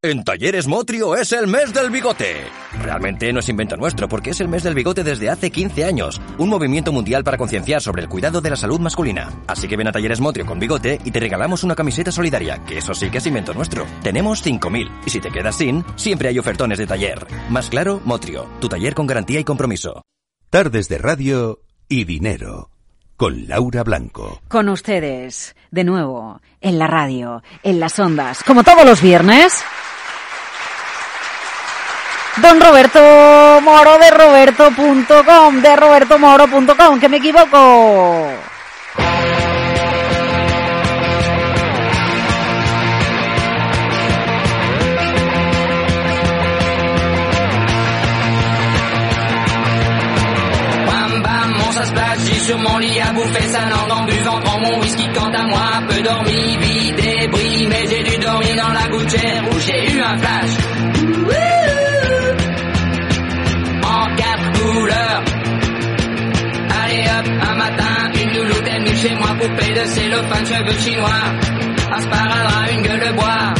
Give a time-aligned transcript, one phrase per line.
[0.00, 2.44] En Talleres Motrio es el mes del bigote.
[2.84, 6.20] Realmente no es invento nuestro porque es el mes del bigote desde hace 15 años,
[6.38, 9.28] un movimiento mundial para concienciar sobre el cuidado de la salud masculina.
[9.48, 12.78] Así que ven a Talleres Motrio con bigote y te regalamos una camiseta solidaria, que
[12.78, 13.86] eso sí que es invento nuestro.
[14.00, 17.26] Tenemos 5.000 y si te quedas sin, siempre hay ofertones de taller.
[17.50, 20.02] Más claro, Motrio, tu taller con garantía y compromiso.
[20.48, 21.58] Tardes de radio
[21.88, 22.70] y dinero
[23.16, 24.40] con Laura Blanco.
[24.46, 29.64] Con ustedes, de nuevo, en la radio, en las ondas, como todos los viernes.
[32.40, 33.00] Don Roberto
[33.62, 37.58] Moro de roberto.com, de robertomoro.com, que me equivoco.
[50.86, 54.40] Bam bam, mon ça splash, j'ai sur mon lit à bouffer sa langue en buvant,
[54.40, 58.72] prends mon whisky quant à moi, peu dormi, vide débris, mais j'ai dû dormir dans
[58.72, 61.57] la gouttière où j'ai eu un flash.
[69.00, 71.24] Chez moi, poupée de cellophane, cheveux chinois.
[71.94, 73.54] Un sparadrap, une gueule de bois.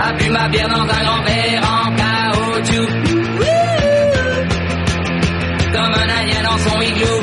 [0.00, 2.88] A bu ma bière dans un grand verre en caoutchouc.
[5.74, 7.20] Comme un alien dans son igloo.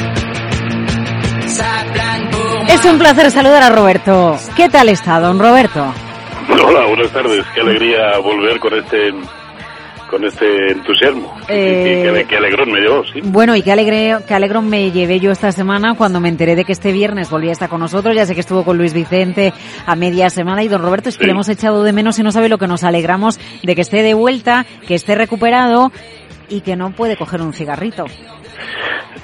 [1.48, 2.74] Ça plane pour moi.
[2.74, 4.38] Es un placer saludar a Roberto.
[4.56, 5.94] ¿Qué tal está, don Roberto?
[6.50, 7.44] Hola, buenas tardes.
[7.54, 9.14] Qué alegría volver con este
[10.12, 11.34] con este entusiasmo.
[11.48, 13.20] Eh, Y qué, qué alegrón me llevó, sí.
[13.24, 16.66] Bueno, y qué, alegre, qué alegrón me llevé yo esta semana cuando me enteré de
[16.66, 18.16] que este viernes volvía a estar con nosotros.
[18.16, 19.54] Ya sé que estuvo con Luis Vicente
[19.88, 22.32] a media semana y don Roberto es que le hemos echado de menos y no
[22.32, 25.92] sabe lo que nos alegramos de que esté de vuelta, que esté recuperado
[26.50, 28.06] y que no puede coger un cigarrito.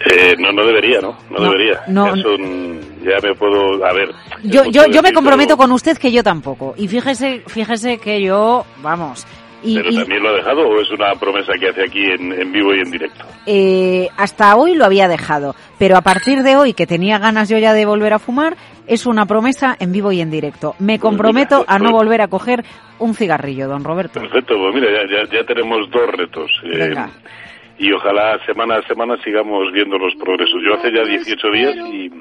[0.09, 1.17] Eh, no, no debería, ¿no?
[1.29, 1.81] No, No, debería.
[1.87, 2.15] no.
[2.15, 3.85] Ya, son- ya me puedo...
[3.85, 4.09] A ver.
[4.43, 6.73] Yo, yo, yo me comprometo con usted que yo tampoco.
[6.77, 9.25] Y fíjese, fíjese que yo, vamos.
[9.63, 12.31] Y, ¿Pero y, también lo ha dejado o es una promesa que hace aquí en,
[12.31, 13.25] en vivo y en directo?
[13.45, 17.57] eh, hasta hoy lo había dejado, pero a partir de hoy que tenía ganas yo
[17.57, 18.55] ya de volver a fumar,
[18.85, 20.75] es una promesa en vivo y en directo.
[20.79, 22.63] Me comprometo a no pues- volver a coger
[22.99, 24.19] un cigarrillo, don Roberto.
[24.19, 26.51] Perfecto, pues mira, ya, ya, ya tenemos dos retos.
[26.63, 26.93] eh.
[27.79, 30.61] Y ojalá semana a semana sigamos viendo los progresos.
[30.65, 32.11] Yo hace ya 18 días y,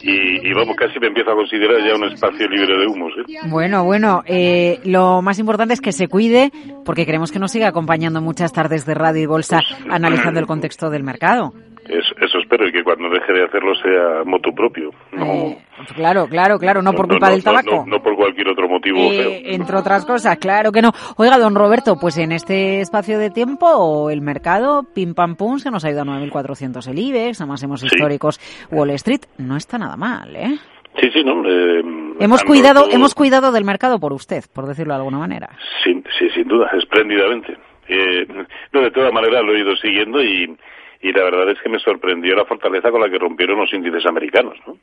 [0.00, 3.12] y, y vamos, casi me empiezo a considerar ya un espacio libre de humos.
[3.18, 3.38] ¿eh?
[3.48, 6.50] Bueno, bueno, eh, lo más importante es que se cuide
[6.84, 9.60] porque queremos que nos siga acompañando muchas tardes de radio y bolsa
[9.90, 11.52] analizando el contexto del mercado.
[11.88, 14.90] Eso, eso espero y que cuando deje de hacerlo sea moto propio.
[15.12, 15.58] No, Eh,
[15.94, 17.84] claro, claro, claro, no por culpa no, del tabaco.
[17.86, 20.90] No, por cualquier otro motivo Eh, entre otras cosas, claro que no.
[21.16, 25.70] Oiga, don Roberto, pues en este espacio de tiempo el mercado, pim pam pum, se
[25.70, 27.86] nos ha ido a 9.400 el IBEX, a máximos Sí.
[27.86, 28.40] históricos
[28.70, 29.20] Wall Street.
[29.38, 30.56] No está nada mal, ¿eh?
[31.00, 31.42] Sí, sí, ¿no?
[31.48, 31.82] Eh,
[32.20, 35.50] Hemos cuidado, hemos cuidado del mercado por usted, por decirlo de alguna manera.
[35.82, 37.56] Sin, sí, sin duda, espléndidamente.
[37.88, 38.26] Eh,
[38.72, 40.56] no, de todas maneras lo he ido siguiendo y,
[41.04, 44.06] y la verdad es que me sorprendió la fortaleza con la que rompieron los índices
[44.06, 44.78] americanos, ¿no?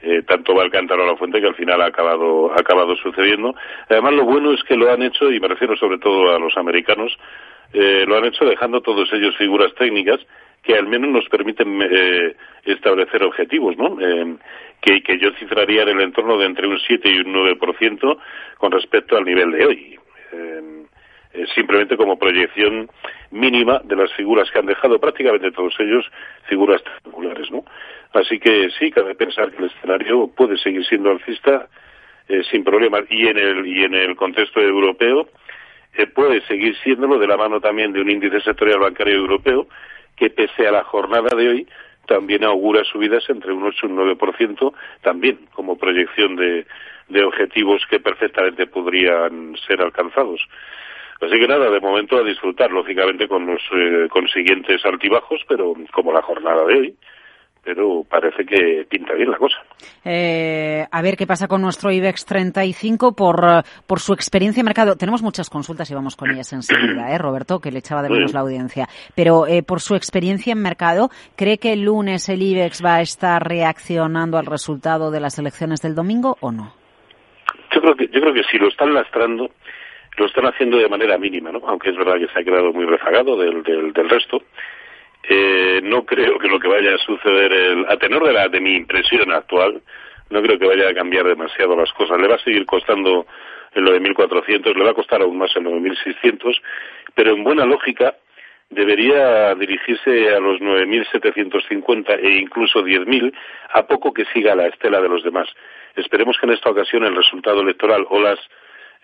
[0.00, 2.94] Eh, tanto va el cántaro a la fuente que al final ha acabado, ha acabado
[2.94, 3.52] sucediendo.
[3.88, 6.56] Además, lo bueno es que lo han hecho, y me refiero sobre todo a los
[6.56, 7.18] americanos,
[7.72, 10.20] eh, lo han hecho dejando todos ellos figuras técnicas
[10.62, 13.98] que al menos nos permiten eh, establecer objetivos, ¿no?
[14.00, 14.36] Eh,
[14.80, 18.18] que, que yo cifraría en el entorno de entre un 7 y un 9%
[18.58, 19.98] con respecto al nivel de hoy.
[21.36, 22.88] Eh, simplemente como proyección
[23.30, 26.10] mínima de las figuras que han dejado prácticamente todos ellos
[26.48, 27.62] figuras triangulares, ¿no?
[28.14, 31.68] Así que sí, cabe pensar que el escenario puede seguir siendo alcista
[32.26, 35.28] eh, sin problemas y en el y en el contexto europeo
[35.92, 39.68] eh, puede seguir siéndolo de la mano también de un índice sectorial bancario europeo
[40.16, 41.68] que pese a la jornada de hoy
[42.06, 44.72] también augura subidas entre un 8 y un 9%
[45.02, 50.40] también como proyección de objetivos que perfectamente podrían ser alcanzados.
[51.20, 56.12] Así que nada, de momento a disfrutar, lógicamente con los eh, consiguientes altibajos, pero como
[56.12, 56.94] la jornada de hoy,
[57.64, 59.56] pero parece que pinta bien la cosa.
[60.04, 64.66] Eh, a ver qué pasa con nuestro IBEX 35 por, eh, por su experiencia en
[64.66, 64.94] mercado.
[64.94, 67.58] Tenemos muchas consultas y vamos con ellas enseguida, ¿eh, Roberto?
[67.58, 68.34] Que le echaba de menos Sí.
[68.34, 68.86] la audiencia.
[69.16, 73.00] Pero eh, por su experiencia en mercado, ¿cree que el lunes el IBEX va a
[73.00, 76.72] estar reaccionando al resultado de las elecciones del domingo o no?
[77.74, 79.50] Yo creo que, yo creo que si lo están lastrando,
[80.16, 81.60] lo están haciendo de manera mínima, ¿no?
[81.66, 84.42] Aunque es verdad que se ha quedado muy rezagado del, del, del resto.
[85.28, 88.74] Eh, no creo que lo que vaya a suceder, a tenor de, la, de mi
[88.74, 89.82] impresión actual,
[90.30, 92.18] no creo que vaya a cambiar demasiado las cosas.
[92.18, 93.26] Le va a seguir costando
[93.74, 96.56] en lo de 1.400, le va a costar aún más en lo de 1.600,
[97.14, 98.14] pero en buena lógica
[98.70, 103.32] debería dirigirse a los 9.750 e incluso 10.000
[103.70, 105.48] a poco que siga la estela de los demás.
[105.94, 108.38] Esperemos que en esta ocasión el resultado electoral o las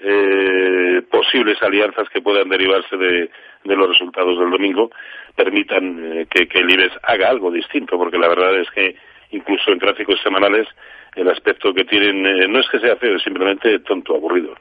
[0.03, 3.31] eh, posibles alianzas que puedan derivarse de,
[3.65, 4.91] los resultados del domingo
[5.37, 8.97] permitan eh, que, que el IBEX haga algo distinto, porque la verdad es que
[9.31, 10.67] incluso en gráficos semanales
[11.15, 14.55] el aspecto que tienen eh, no es que sea feo, es simplemente tonto, aburrido.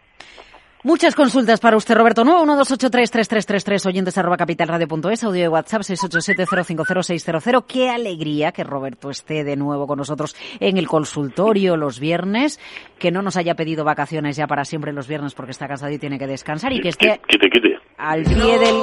[0.84, 2.24] Muchas consultas para usted, Roberto.
[2.26, 7.66] 912833333, oyentes arroba capitalradio.es, audio de WhatsApp 687050600.
[7.68, 12.60] Qué alegría que Roberto esté de nuevo con nosotros en el consultorio los viernes,
[12.98, 16.00] que no nos haya pedido vacaciones ya para siempre los viernes porque está casado y
[16.00, 17.78] tiene que descansar y que esté Quite, quite.
[17.98, 18.82] al pie del...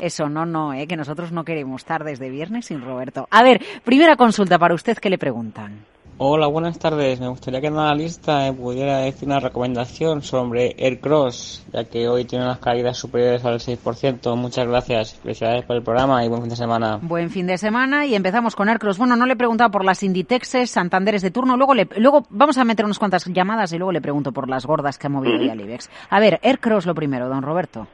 [0.00, 3.26] Eso, no, no, eh, que nosotros no queremos tardes de viernes sin Roberto.
[3.30, 5.84] A ver, primera consulta para usted, ¿qué le preguntan?
[6.24, 7.20] Hola, buenas tardes.
[7.20, 12.06] Me gustaría que en la lista me pudiera decir una recomendación sobre Aircross, ya que
[12.06, 14.36] hoy tiene unas caídas superiores al 6%.
[14.36, 15.20] Muchas gracias.
[15.20, 17.00] Felicidades por el programa y buen fin de semana.
[17.02, 18.98] Buen fin de semana y empezamos con Aircross.
[18.98, 21.56] Bueno, no le he preguntado por las Inditexes, Santanderes de turno.
[21.56, 24.64] Luego, le, luego vamos a meter unas cuantas llamadas y luego le pregunto por las
[24.64, 25.90] gordas que ha movido hoy al IBEX.
[26.08, 27.88] A ver, Aircross lo primero, don Roberto.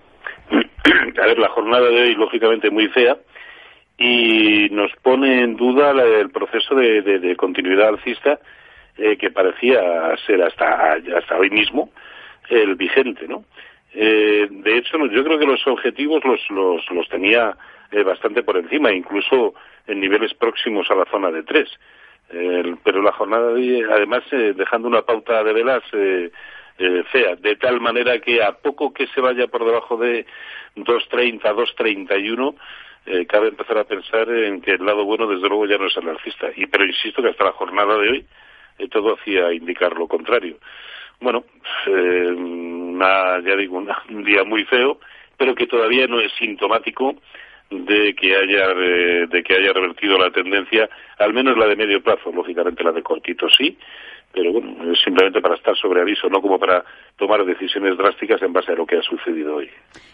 [0.53, 3.17] A ver, la jornada de hoy, lógicamente, muy fea
[3.99, 8.39] y nos pone en duda el proceso de, de- continuidad alcista
[8.97, 9.81] eh, que parecía
[10.27, 11.91] ser hasta, hasta hoy mismo
[12.49, 13.45] el vigente, ¿no?
[13.93, 17.57] Eh, de hecho, yo creo que los objetivos los, los, los tenía
[17.91, 19.55] eh, bastante por encima, incluso
[19.87, 21.69] en niveles próximos a la zona de 3.
[22.85, 26.31] pero la jornada de además, eh, dejando una pauta de velas eh,
[26.79, 30.27] eh, fea, de tal manera que a poco que se vaya por debajo de
[30.77, 32.55] 2.30, 2.31,
[33.07, 35.97] eh, cabe empezar a pensar en que el lado bueno, desde luego, ya no es
[35.97, 36.49] el alcista.
[36.57, 38.27] Y, pero insisto que hasta la jornada de hoy
[38.79, 40.59] eh, todo hacía indicar lo contrario.
[41.21, 41.45] Bueno,
[41.87, 42.35] eh,
[43.45, 43.79] ya digo,
[44.09, 45.01] un día muy feo,
[45.37, 47.17] pero que todavía no es sintomático
[47.71, 52.03] de que haya eh, de que haya revertido la tendencia, al menos la de medio
[52.03, 53.77] plazo, lógicamente la de cortito sí,
[54.39, 56.85] pero bueno, es simplemente para estar sobre aviso, no como para
[57.19, 59.69] tomar decisiones drásticas en base a lo que ha sucedido hoy.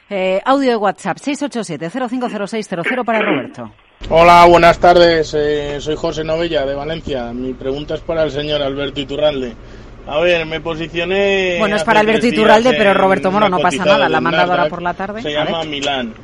[0.09, 3.71] Eh, audio de WhatsApp 687-050600 para Roberto.
[4.11, 5.35] Hola, buenas tardes.
[5.37, 7.32] eh, soy José Novella de Valencia.
[7.32, 9.53] Mi pregunta es para el señor Alberto Iturralde.
[10.06, 11.56] A ver, me posicioné.
[11.59, 14.09] Bueno, es para Alberto Iturralde, pero Roberto Moro no pasa nada.
[14.09, 15.23] La mandado ahora por la tarde.
[15.23, 15.65] Se llama.
[15.65, 16.15] Milán.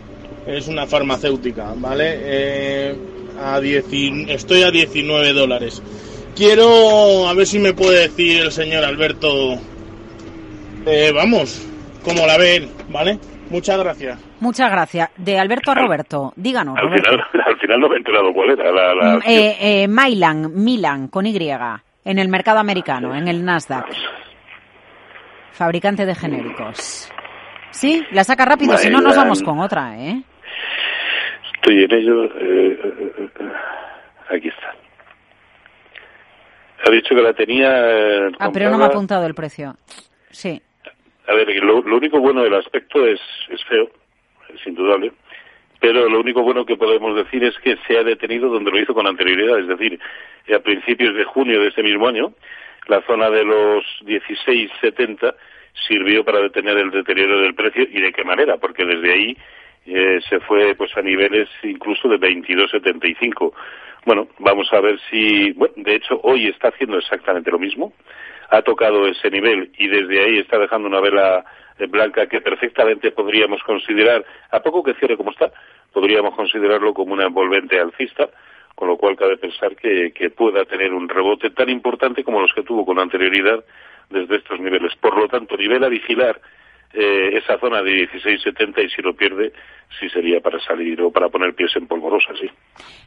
[0.47, 2.15] Es una farmacéutica, ¿vale?
[2.17, 2.95] Eh,
[3.43, 5.83] a dieci- Estoy a 19 dólares.
[6.37, 9.55] Quiero a ver si me puede decir el señor Alberto.
[10.87, 11.67] eh, vamos,
[12.05, 13.19] como la ve él, ¿vale?
[13.51, 14.19] Muchas gracias.
[14.41, 15.11] Muchas gracias.
[15.17, 16.33] De Alberto a Roberto.
[16.37, 17.11] Díganos, Al Roberto.
[17.11, 18.95] final, al final no me he enterado cuál era la...
[18.95, 21.37] la Mm, eh, eh, Milan, Milan, con Y,
[22.05, 23.87] en el mercado americano, en el Nasdaq.
[25.53, 27.11] Fabricante de genéricos.
[27.73, 30.23] Sí, la saca rápido, si no nos vamos con otra, ¿eh?
[31.57, 32.25] Estoy en ello.
[32.25, 33.53] eh, eh, eh, eh,
[34.37, 34.75] aquí está.
[36.85, 37.71] Ha dicho que la tenía.
[38.27, 39.75] eh, Ah, pero no me ha apuntado el precio.
[40.31, 40.61] Sí.
[41.27, 43.89] A ver, lo, lo único bueno del aspecto es, es feo,
[44.55, 45.13] es indudable.
[45.81, 48.93] Pero lo único bueno que podemos decir es que se ha detenido donde lo hizo
[48.95, 49.99] con anterioridad, es decir,
[50.55, 52.33] a principios de junio de ese mismo año,
[52.87, 55.35] la zona de los 16,70
[55.87, 59.37] sirvió para detener el deterioro del precio y de qué manera, porque desde ahí
[59.87, 63.53] eh, se fue pues a niveles incluso de 22,75.
[64.07, 67.93] Bueno, vamos a ver si, bueno, de hecho hoy está haciendo exactamente lo mismo,
[68.49, 71.45] ha tocado ese nivel y desde ahí está dejando una vela
[71.79, 75.53] eh, blanca que perfectamente podríamos considerar, a poco que cierre como está,
[75.93, 78.29] podríamos considerarlo como una envolvente alcista,
[78.75, 82.53] con lo cual cabe pensar que, que pueda tener un rebote tan importante como los
[82.55, 83.63] que tuvo con anterioridad
[84.09, 84.97] desde estos niveles.
[84.97, 86.41] Por lo tanto, nivel a vigilar
[86.93, 89.53] eh, esa zona de 16.70 y si lo pierde,
[89.99, 92.51] sí sería para salir o para poner pies en polvorosa, sí.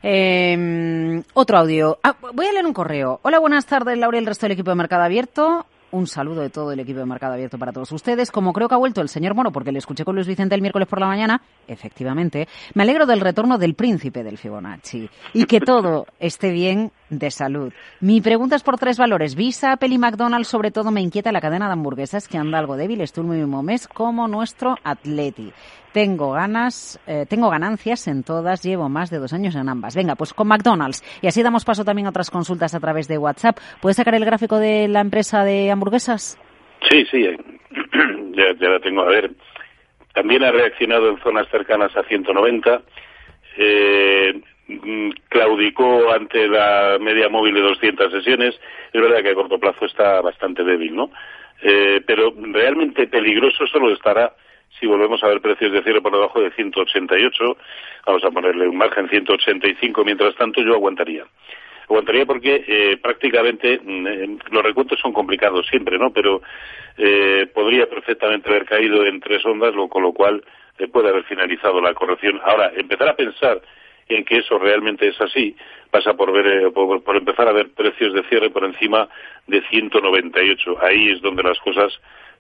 [0.02, 1.98] Eh, otro audio.
[2.04, 3.20] Ah, voy a leer un correo.
[3.24, 5.66] Hola, buenas tardes, Laura y el resto del equipo de Mercado Abierto.
[5.93, 8.31] Un saludo de todo el equipo de Mercado Abierto para todos ustedes.
[8.31, 10.62] Como creo que ha vuelto el señor Moro, porque le escuché con Luis Vicente el
[10.62, 15.59] miércoles por la mañana, efectivamente, me alegro del retorno del príncipe del Fibonacci y que
[15.59, 17.71] todo esté bien de salud.
[18.00, 19.35] Mi pregunta es por tres valores.
[19.35, 22.75] Visa, Apple y McDonald's, sobre todo me inquieta la cadena de hamburguesas que anda algo
[22.75, 25.53] débil este último mes, como nuestro Atleti.
[25.93, 29.95] Tengo ganas, eh, tengo ganancias en todas, llevo más de dos años en ambas.
[29.95, 31.03] Venga, pues con McDonald's.
[31.21, 33.59] Y así damos paso también a otras consultas a través de WhatsApp.
[33.79, 36.39] ¿Puedes sacar el gráfico de la empresa de hamburguesas?
[36.89, 37.38] Sí, sí, eh,
[38.31, 39.03] ya, ya la tengo.
[39.03, 39.31] A ver,
[40.13, 42.81] también ha reaccionado en zonas cercanas a 190.
[43.57, 48.59] Eh, mm, claudicó ante la media móvil de 200 sesiones.
[48.91, 51.12] Es verdad que a corto plazo está bastante débil, ¿no?
[51.62, 54.33] Eh, pero realmente peligroso solo estará
[54.80, 57.58] si volvemos a ver precios de cierre por debajo de 188.
[58.06, 60.03] Vamos a ponerle un margen 185.
[60.03, 61.25] Mientras tanto, yo aguantaría.
[61.84, 66.12] aguantaría porque eh, prácticamente mm, eh, los recuentos son complicados siempre, ¿no?
[66.12, 66.42] Pero
[66.98, 70.44] eh, podría perfectamente haber caído en tres ondas, lo, con lo cual
[70.77, 72.39] eh, puede haber finalizado la corrección.
[72.44, 73.62] Ahora, empezar a pensar
[74.10, 75.55] en que eso realmente es así
[75.93, 79.07] pasa por ver eh, por, por empezar a ver precios de cierre por encima
[79.45, 80.77] de 198.
[80.81, 81.93] Ahí es donde las cosas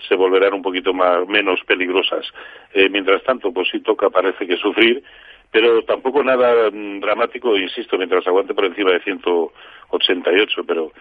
[0.07, 2.25] se volverán un poquito más menos peligrosas.
[2.73, 5.03] Eh, mientras tanto, pues sí toca parece que sufrir,
[5.51, 10.91] pero tampoco nada mm, dramático, insisto, mientras aguante por encima de 188, pero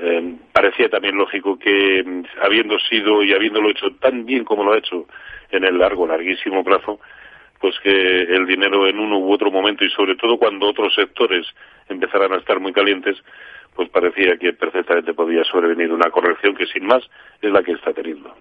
[0.00, 4.72] eh, parecía también lógico que mm, habiendo sido y habiéndolo hecho tan bien como lo
[4.72, 5.06] ha hecho
[5.50, 6.98] en el largo, larguísimo plazo,
[7.64, 7.90] pues que
[8.24, 11.46] el dinero en uno u otro momento y sobre todo cuando otros sectores
[11.88, 13.16] empezaran a estar muy calientes,
[13.74, 17.02] pues parecía que perfectamente podía sobrevenir una corrección que sin más
[17.40, 18.34] es la que está teniendo.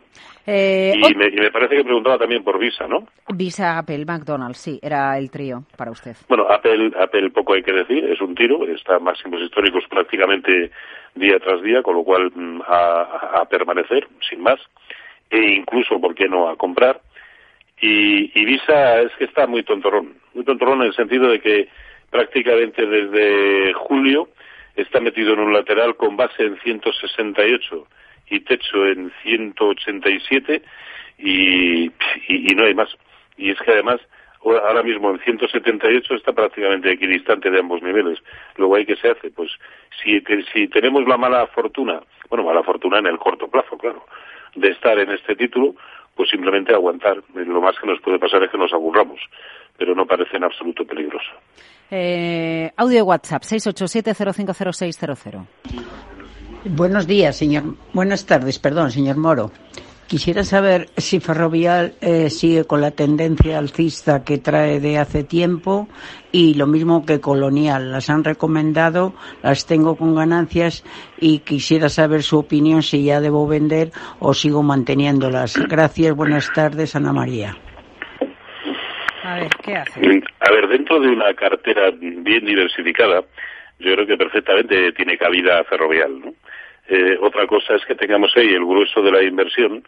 [0.46, 3.08] Eh, Y me, y me parece que preguntaba también por Visa, ¿no?
[3.34, 6.18] Visa, Apple, McDonald's, sí, era el trío para usted.
[6.28, 10.70] Bueno, Apple, Apple poco hay que decir, es un tiro, está a máximos históricos prácticamente
[11.16, 14.60] día tras día, con lo cual mm, a, a permanecer, sin más,
[15.30, 17.00] e incluso, ¿por qué no?, a comprar.
[17.86, 21.68] Y, Visa es que está muy tontorrón, muy tontorrón en el sentido de que
[22.10, 24.30] prácticamente desde julio
[24.78, 27.88] está metido en un lateral con base en 168
[28.30, 30.62] y techo en 187
[31.18, 31.92] y, y,
[32.28, 32.88] y no hay más.
[33.36, 34.00] Y es que además
[34.46, 38.18] ahora mismo en 178 está prácticamente equidistante de ambos niveles.
[38.56, 39.52] Luego hay que se hace, pues
[40.02, 40.22] si
[40.70, 44.06] tenemos la mala fortuna, bueno, mala fortuna en el corto plazo, claro,
[44.56, 45.76] de estar en este título,
[46.16, 47.24] pues simplemente aguantar.
[47.34, 49.22] Lo más que nos puede pasar es que nos aburramos,
[49.78, 51.32] pero no parece en absoluto peligroso.
[51.92, 55.46] Eh, audio de WhatsApp, 687-050600.
[56.66, 57.64] Buenos días, señor.
[57.94, 59.52] Buenas tardes, perdón, señor Moro.
[60.08, 65.88] Quisiera saber si Ferrovial eh, sigue con la tendencia alcista que trae de hace tiempo
[66.32, 67.92] y lo mismo que Colonial.
[67.92, 70.84] Las han recomendado, las tengo con ganancias
[71.20, 75.58] y quisiera saber su opinión si ya debo vender o sigo manteniéndolas.
[75.68, 77.58] Gracias, buenas tardes, Ana María.
[79.24, 80.00] A ver, ¿qué hace?
[80.42, 83.24] A ver, dentro de una cartera bien diversificada,
[83.80, 86.34] yo creo que perfectamente tiene cabida ferrovial, ¿no?
[86.88, 89.84] Eh, otra cosa es que tengamos ahí el grueso de la inversión,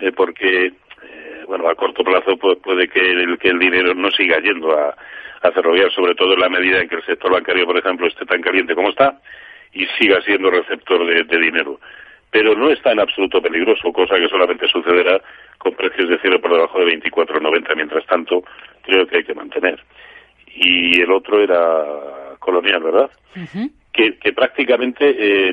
[0.00, 0.66] eh, porque,
[1.02, 4.72] eh, bueno, a corto plazo pu- puede que el, que el dinero no siga yendo
[4.78, 4.96] a,
[5.42, 8.24] a ferrovial, sobre todo en la medida en que el sector bancario, por ejemplo, esté
[8.24, 9.20] tan caliente como está
[9.72, 11.78] y siga siendo receptor de, dinero.
[12.30, 15.20] Pero no está en absoluto peligroso, cosa que solamente sucederá
[15.58, 17.74] con precios de cierre por debajo de 24,90.
[17.76, 18.42] Mientras tanto,
[18.82, 19.78] creo que hay que mantener.
[20.54, 23.10] Y el otro era colonial, ¿verdad?
[23.36, 23.70] Ujú.
[24.20, 25.52] Que, prácticamente eh,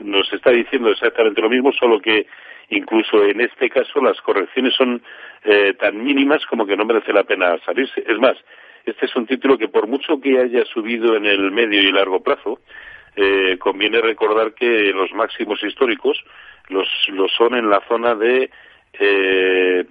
[0.00, 2.26] nos está diciendo exactamente lo mismo, solo que
[2.68, 5.02] incluso en este caso las correcciones son
[5.44, 8.04] eh, tan mínimas como que no merece la pena salirse.
[8.06, 8.36] Es más,
[8.84, 12.22] este es un título que por mucho que haya subido en el medio y largo
[12.22, 12.60] plazo,
[13.16, 16.22] eh, conviene recordar que los máximos históricos
[16.68, 18.50] los, los son en la zona de
[18.92, 19.84] eh,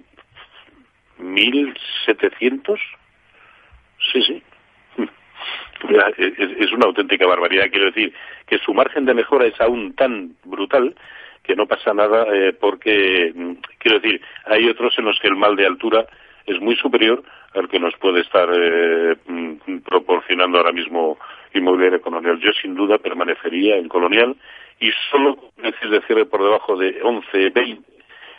[1.18, 2.80] 1700.
[6.16, 7.70] Es, una auténtica barbaridad.
[7.70, 8.12] Quiero decir
[8.46, 10.94] que su margen de mejora es aún tan brutal
[11.42, 15.36] que no pasa nada eh, porque, mm, quiero decir, hay otros en los que el
[15.36, 16.06] mal de altura
[16.46, 17.22] es muy superior
[17.54, 21.18] al que nos puede estar eh, mm, proporcionando ahora mismo
[21.54, 22.38] inmobiliaria colonial.
[22.40, 24.36] Yo sin duda permanecería en colonial
[24.78, 27.90] y solo precios de cierre por debajo de 11, 20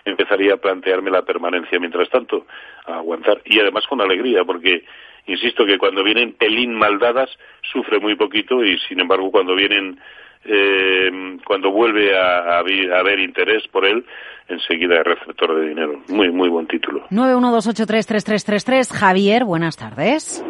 [0.06, 2.46] empezaría a plantearme la permanencia mientras tanto,
[2.86, 3.42] a aguantar.
[3.46, 4.84] Y además con alegría, porque
[5.28, 7.30] insisto que cuando vienen pelín maldadas
[7.72, 10.00] sufre muy poquito y sin embargo cuando vienen
[10.46, 14.04] eh, cuando vuelve a, a haber, a haber interés por él
[14.48, 18.92] enseguida es receptor de dinero muy muy buen título 912833333.
[18.94, 20.44] Javier, buenas tardes.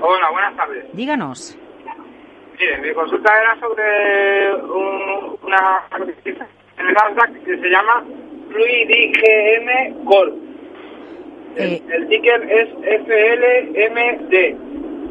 [0.00, 0.84] Hola, buenas tardes.
[0.92, 1.58] Díganos.
[2.58, 8.04] Mire, mi consulta era sobre un- una en el Nasdaq que se llama
[8.50, 10.45] Fluid IGM Gold.
[11.56, 11.82] El, Eh.
[11.90, 12.68] el ticker es
[13.06, 14.56] FLMD.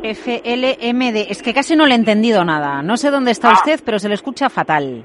[0.04, 1.26] FLMD.
[1.30, 2.82] Es que casi no le he entendido nada.
[2.84, 3.54] No sé dónde está Ah.
[3.54, 5.04] usted, pero se le escucha fatal.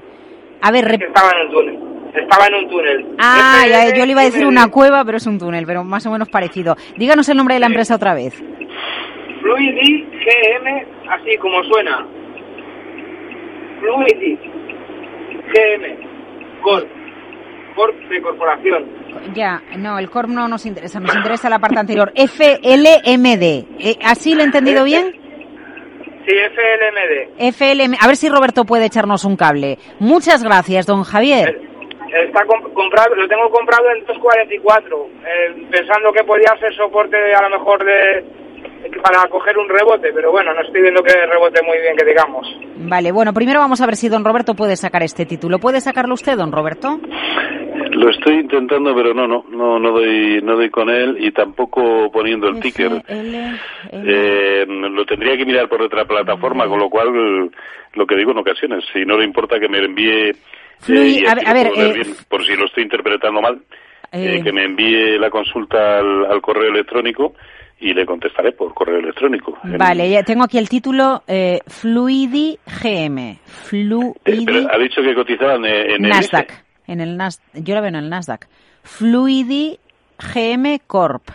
[0.61, 1.79] A ver, rep- estaba en un túnel.
[2.13, 3.05] Estaba en un túnel.
[3.19, 3.63] Ah,
[3.95, 6.29] yo le iba a decir una cueva, pero es un túnel, pero más o menos
[6.29, 6.75] parecido.
[6.97, 8.33] Díganos el nombre de la empresa otra vez.
[9.41, 12.05] Fluid IGM, así como suena.
[13.79, 15.97] Fluid IGM
[16.61, 16.87] Gold.
[17.75, 18.85] Corp de corporación.
[19.33, 22.11] Ya, no, el CORP no nos interesa, nos interesa la parte anterior.
[22.15, 23.43] FLMD.
[23.79, 25.11] Eh, ¿Así lo he entendido bien?
[26.25, 27.51] Sí, FLMD.
[27.53, 27.95] FLM.
[27.99, 29.77] A ver si Roberto puede echarnos un cable.
[29.99, 31.59] Muchas gracias, don Javier.
[32.27, 37.41] Está comp- comprado, lo tengo comprado en 2.44, eh, pensando que podía ser soporte a
[37.47, 38.25] lo mejor de,
[39.01, 42.45] para coger un rebote, pero bueno, no estoy viendo que rebote muy bien, que digamos.
[42.75, 45.57] Vale, bueno, primero vamos a ver si don Roberto puede sacar este título.
[45.59, 46.99] ¿Puede sacarlo usted, don Roberto?
[47.91, 52.11] Lo estoy intentando, pero no, no, no, no doy, no doy con él y tampoco
[52.11, 53.01] poniendo el ticker.
[53.91, 57.51] Eh, lo tendría que mirar por otra plataforma, con lo cual,
[57.93, 60.29] lo que digo en ocasiones, si no le importa que me envíe,
[60.89, 63.61] eh, a ver- a eh, bien, por si lo estoy interpretando mal,
[64.11, 64.43] eh, Eh.
[64.43, 67.33] que me envíe la consulta al, al correo electrónico
[67.79, 69.57] y le contestaré por correo electrónico.
[69.63, 73.31] En- Vale, ya tengo aquí el título eh, Fluidi GM.
[73.31, 76.60] eh, Fluidi pero ha dicho que cotizaban en el Nasdaq.
[76.87, 78.47] En el Nas yo la veo en el Nasdaq.
[78.83, 79.79] Fluidi
[80.19, 81.29] GM Corp.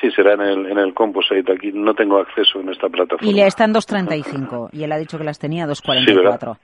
[0.00, 1.52] Sí, será en el, en el Composite.
[1.52, 3.28] Aquí no tengo acceso en esta plataforma.
[3.28, 4.68] Y le está en 2.35.
[4.72, 6.14] Y él ha dicho que las tenía a Sí, 2.44.
[6.14, 6.58] ¿verdad?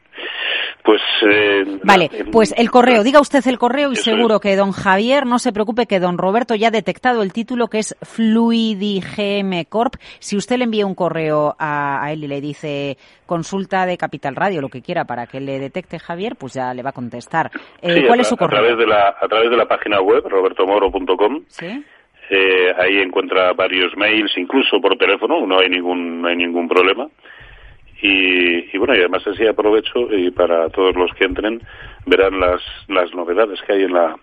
[0.82, 1.00] Pues.
[1.30, 4.40] eh, Vale, pues el correo, diga usted el correo y seguro es.
[4.42, 7.78] que don Javier, no se preocupe que don Roberto ya ha detectado el título que
[7.78, 9.94] es Fluidi GM Corp.
[10.18, 14.36] Si usted le envía un correo a, a él y le dice consulta de Capital
[14.36, 17.50] Radio, lo que quiera para que le detecte Javier, pues ya le va a contestar.
[17.80, 18.76] Eh, sí, ¿Cuál a, es su tra- a través correo?
[18.76, 21.84] de la a través de la página web robertomoro.com ¿Sí?
[22.30, 27.06] eh, ahí encuentra varios mails incluso por teléfono no hay ningún no hay ningún problema
[28.06, 31.60] y, y bueno y además así aprovecho y para todos los que entren
[32.06, 34.14] verán las las novedades que hay en la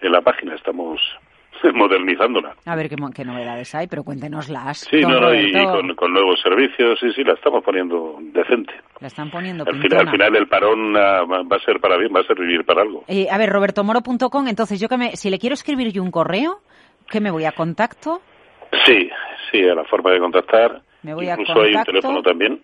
[0.00, 1.00] en la página estamos
[1.74, 4.78] modernizándola A ver qué, qué novedades hay, pero cuéntenoslas.
[4.90, 9.08] sí no, no y, con, con nuevos servicios sí sí la estamos poniendo decente La
[9.08, 12.20] están poniendo al final, al final el parón ah, va a ser para bien va
[12.20, 15.54] a servir para algo Eh, a ver, robertomoro.com, entonces yo que me, si le quiero
[15.54, 16.58] escribir yo un correo,
[17.10, 18.20] ¿qué me voy a contacto?
[18.84, 19.08] Sí,
[19.50, 20.80] sí, a la forma de contactar.
[21.02, 21.92] Me voy a Incluso hay un contacto.
[21.92, 22.60] teléfono también.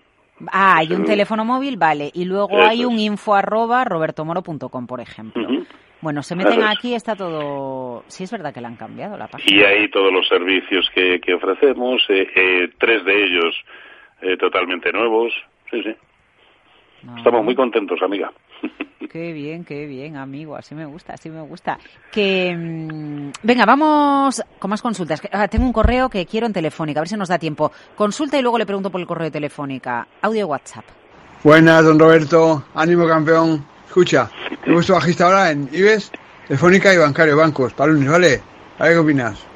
[0.50, 2.10] Ah, hay un el- teléfono móvil, vale.
[2.14, 5.46] Y luego Eso hay un info arroba robertomoro.com, por ejemplo.
[6.00, 8.02] Bueno, se meten aquí, está todo...
[8.08, 9.56] Sí, es verdad que le han cambiado la página.
[9.56, 13.54] Y hay todos los servicios que, que ofrecemos, eh, eh, tres de ellos
[14.20, 15.32] eh, totalmente nuevos.
[15.70, 15.94] Sí, sí.
[17.04, 17.16] No.
[17.18, 18.32] Estamos muy contentos, amiga.
[19.10, 20.56] Qué bien, qué bien, amigo.
[20.56, 21.78] Así me gusta, así me gusta.
[22.10, 25.20] Que mm, venga, vamos con más consultas.
[25.20, 27.70] Que- ah, tengo un correo que quiero en Telefónica, a ver si nos da tiempo.
[27.94, 30.06] Consulta y luego le pregunto por el correo de Telefónica.
[30.22, 30.84] Audio WhatsApp.
[31.44, 32.64] Buenas, don Roberto.
[32.74, 33.66] Ánimo, campeón.
[33.86, 34.30] Escucha,
[34.64, 36.10] he puesto bajista ahora en IBEX,
[36.48, 38.40] Telefónica y Bancario, bancos, para lunes, ¿vale?
[38.78, 39.46] A ver qué opinas.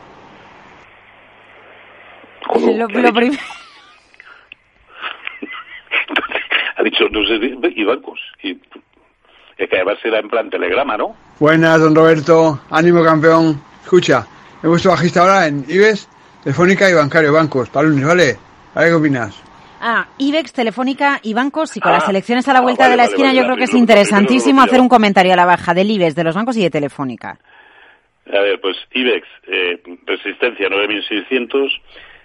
[2.54, 3.14] Lo, ¿qué ha lo dicho?
[3.14, 3.38] prim-
[6.76, 7.34] ha dicho, no sé,
[7.74, 8.20] y bancos.
[8.42, 8.60] Y,
[9.56, 11.14] es que además era en plan telegrama, ¿no?
[11.38, 12.60] Buenas, don Roberto.
[12.70, 13.60] Ánimo, campeón.
[13.82, 14.26] Escucha,
[14.62, 16.08] he puesto bajista ahora en IBEX,
[16.42, 18.36] Telefónica y Bancario, bancos, para lunes, ¿vale?
[18.74, 19.42] A ver qué opinas.
[19.80, 21.76] Ah, IBEX, Telefónica y bancos.
[21.76, 23.36] Y con Ah, las elecciones a la ah, vuelta vale, de la vale, esquina, vale,
[23.36, 26.24] yo vale, creo que es interesantísimo hacer un comentario a la baja del IBEX, de
[26.24, 27.38] los bancos y de Telefónica.
[28.32, 31.68] A ver, pues IBEX, eh, resistencia 9.600,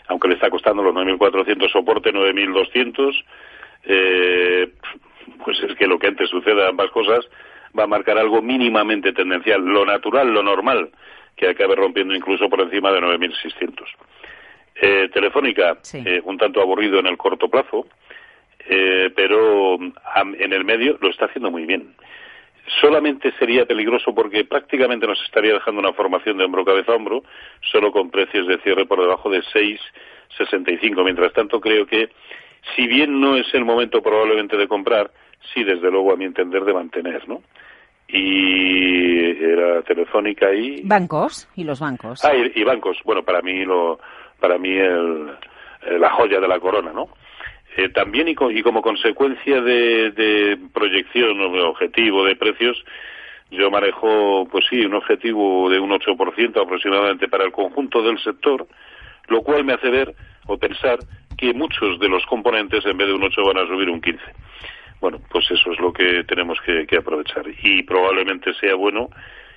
[0.08, 3.12] aunque le está costando los 9.400, soporte 9.200.
[3.84, 4.72] Eh,
[5.44, 7.26] pues es que lo que antes suceda, ambas cosas,
[7.78, 10.90] va a marcar algo mínimamente tendencial, lo natural, lo normal,
[11.36, 13.86] que acabe rompiendo incluso por encima de 9.600.
[14.76, 16.02] Eh, Telefónica, Sí.
[16.06, 17.88] eh, un tanto aburrido en el corto plazo,
[18.68, 19.76] eh, pero
[20.16, 21.94] am- en el medio lo está haciendo muy bien
[22.80, 27.24] solamente sería peligroso porque prácticamente nos estaría dejando una formación de hombro cabeza a hombro,
[27.70, 31.04] solo con precios de cierre por debajo de 6,65.
[31.04, 32.10] Mientras tanto, creo que
[32.76, 35.12] si bien no es el momento probablemente de comprar,
[35.54, 37.42] sí, desde luego, a mi entender, de mantener, ¿no?
[38.08, 40.82] Y era Telefónica y...
[40.84, 42.24] Bancos y los bancos.
[42.26, 42.98] Ah, y, y bancos.
[43.06, 44.00] Bueno, para mí lo,
[44.40, 45.30] para mí el,
[45.84, 47.10] eh, la joya de la corona, ¿no?
[47.78, 52.84] Eh, también y, co- y como consecuencia de, de proyección o de objetivo de precios,
[53.50, 58.68] yo manejo, pues sí, un objetivo de un 8% aproximadamente para el conjunto del sector,
[59.28, 60.14] lo cual me hace ver
[60.48, 61.00] o pensar
[61.42, 64.22] que muchos de los componentes en vez de un 8 van a subir un 15.
[65.02, 67.46] Bueno, pues eso es lo que tenemos que, aprovechar.
[67.64, 69.10] Y probablemente sea bueno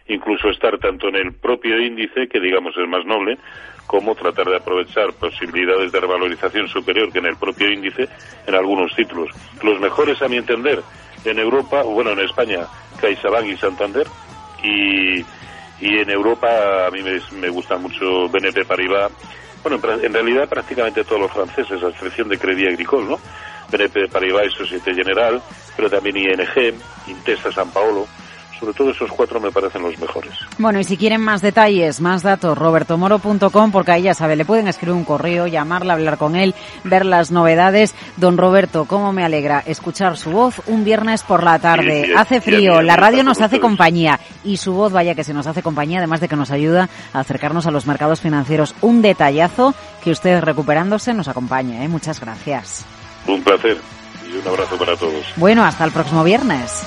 [0.09, 3.39] incluso estar tanto en el propio índice, que digamos es más noble,
[3.87, 8.09] como tratar de aprovechar posibilidades de revalorización superior que en el propio índice
[8.47, 9.31] en algunos títulos.
[9.63, 10.83] Los mejores, a mi entender,
[11.25, 12.67] en Europa, bueno, en España,
[13.01, 14.07] CaixaBank y Santander,
[14.63, 15.21] y,
[15.81, 19.13] y en Europa a mí me, me gusta mucho BNP Paribas,
[19.65, 23.19] bueno, en realidad prácticamente todos los franceses, a excepción de Crédit Agricole, ¿no?
[23.73, 25.43] BNP Paribas y Societe General,
[25.75, 26.75] pero también ING,
[27.09, 28.07] Intesa San Paolo,
[28.59, 30.33] Sobre todo esos cuatro me parecen los mejores.
[30.59, 34.69] Bueno, y si quieren más detalles, más datos, robertomoro.com, porque ahí ya sabe, le pueden
[34.69, 37.95] escribir un correo, llamarle, hablar con él, ver las novedades.
[38.17, 42.03] Don Roberto, cómo me alegra escuchar su voz un viernes por la tarde.
[42.03, 43.61] Sí, sí, hace frío, la radio nos hace ustedes.
[43.63, 46.89] compañía y su voz, vaya que se nos hace compañía, además de que nos ayuda
[47.13, 48.75] a acercarnos a los mercados financieros.
[48.81, 51.89] Un detallazo que usted recuperándose nos acompaña, ¿eh?
[51.89, 52.85] Muchas gracias.
[53.27, 53.79] Un placer
[54.31, 55.25] y un abrazo para todos.
[55.37, 56.85] Bueno, hasta el próximo viernes.